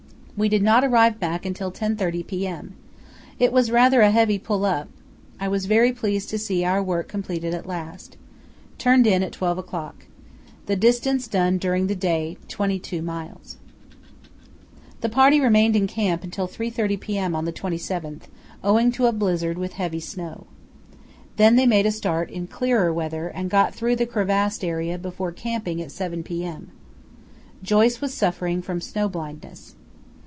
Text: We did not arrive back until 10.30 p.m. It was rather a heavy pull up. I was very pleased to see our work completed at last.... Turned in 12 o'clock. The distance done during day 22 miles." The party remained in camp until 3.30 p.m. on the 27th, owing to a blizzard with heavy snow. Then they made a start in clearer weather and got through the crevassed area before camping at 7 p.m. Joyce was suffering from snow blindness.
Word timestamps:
We 0.37 0.49
did 0.49 0.63
not 0.63 0.83
arrive 0.83 1.19
back 1.19 1.45
until 1.45 1.71
10.30 1.71 2.25
p.m. 2.25 2.73
It 3.37 3.51
was 3.53 3.69
rather 3.69 4.01
a 4.01 4.09
heavy 4.09 4.39
pull 4.39 4.65
up. 4.65 4.87
I 5.39 5.47
was 5.47 5.67
very 5.67 5.91
pleased 5.91 6.29
to 6.31 6.39
see 6.39 6.65
our 6.65 6.81
work 6.81 7.07
completed 7.07 7.53
at 7.53 7.67
last.... 7.67 8.17
Turned 8.79 9.05
in 9.05 9.29
12 9.29 9.57
o'clock. 9.59 10.05
The 10.65 10.75
distance 10.75 11.27
done 11.27 11.59
during 11.59 11.85
day 11.85 12.37
22 12.47 13.03
miles." 13.03 13.57
The 15.01 15.09
party 15.09 15.39
remained 15.39 15.75
in 15.75 15.85
camp 15.85 16.23
until 16.23 16.47
3.30 16.47 16.99
p.m. 16.99 17.35
on 17.35 17.45
the 17.45 17.53
27th, 17.53 18.23
owing 18.63 18.91
to 18.93 19.05
a 19.05 19.11
blizzard 19.11 19.59
with 19.59 19.73
heavy 19.73 19.99
snow. 19.99 20.47
Then 21.35 21.55
they 21.55 21.67
made 21.67 21.85
a 21.85 21.91
start 21.91 22.31
in 22.31 22.47
clearer 22.47 22.91
weather 22.91 23.27
and 23.27 23.47
got 23.47 23.75
through 23.75 23.97
the 23.97 24.07
crevassed 24.07 24.63
area 24.65 24.97
before 24.97 25.33
camping 25.33 25.79
at 25.83 25.91
7 25.91 26.23
p.m. 26.23 26.71
Joyce 27.61 28.01
was 28.01 28.11
suffering 28.15 28.63
from 28.63 28.81
snow 28.81 29.07
blindness. 29.07 29.75